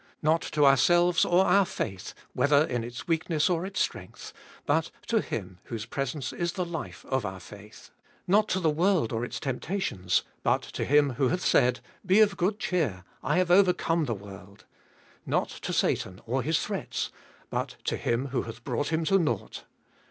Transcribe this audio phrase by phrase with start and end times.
[0.23, 4.33] Not to ourselves or our faith, whether in its weakness or its strength,
[4.65, 7.91] but to Him whose presence is the life of our faith.
[8.25, 12.35] Not to the world or its temptations, but to Him who hath said: Be of
[12.35, 14.65] good cheer, I have overcome tJie world.
[15.27, 17.11] Not to Satan or his threats,
[17.51, 19.65] but to Him who hath brought him to naught.